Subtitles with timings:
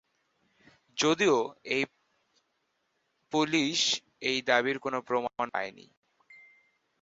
[0.97, 1.37] যদিও
[3.33, 3.79] পুলিশ
[4.21, 5.85] ঐ দাবির কোন প্রমাণ পায়নি।